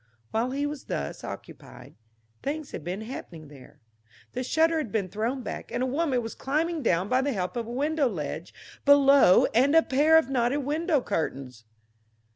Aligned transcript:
While 0.31 0.49
he 0.49 0.65
was 0.65 0.85
thus 0.85 1.23
occupied, 1.23 1.93
things 2.41 2.71
had 2.71 2.83
been 2.83 3.01
happening 3.01 3.49
there. 3.49 3.81
The 4.33 4.41
shutter 4.43 4.79
had 4.79 4.91
been 4.91 5.09
thrown 5.09 5.43
back 5.43 5.71
and 5.71 5.83
a 5.83 5.85
woman 5.85 6.23
was 6.23 6.33
climbing 6.33 6.81
down 6.81 7.07
by 7.07 7.21
the 7.21 7.33
help 7.33 7.55
of 7.55 7.67
a 7.67 7.71
window 7.71 8.07
ledge 8.09 8.51
below 8.83 9.45
and 9.53 9.75
a 9.75 9.83
pair 9.83 10.17
of 10.17 10.27
knotted 10.27 10.61
window 10.63 11.01
curtains. 11.01 11.65